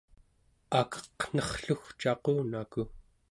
[0.79, 2.83] akeqnerrlugcaqunaku